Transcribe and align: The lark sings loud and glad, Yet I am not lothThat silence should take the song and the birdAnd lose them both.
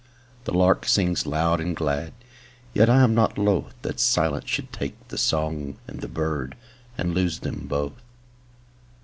The 0.45 0.51
lark 0.55 0.87
sings 0.87 1.27
loud 1.27 1.59
and 1.59 1.75
glad, 1.75 2.13
Yet 2.73 2.89
I 2.89 3.01
am 3.03 3.13
not 3.13 3.35
lothThat 3.35 3.99
silence 3.99 4.49
should 4.49 4.73
take 4.73 4.95
the 5.09 5.17
song 5.19 5.75
and 5.87 6.01
the 6.01 6.07
birdAnd 6.09 7.13
lose 7.13 7.41
them 7.41 7.67
both. 7.67 8.01